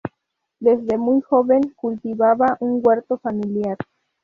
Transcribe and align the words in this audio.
Desde 0.59 0.97
muy 0.97 1.21
joven 1.21 1.61
cultivaba 1.75 2.57
un 2.59 2.81
huerto 2.83 3.19
familiar. 3.19 3.77